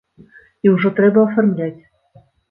І 0.67 0.71
ўжо 0.75 0.91
трэба 0.99 1.25
афармляць. 1.31 1.77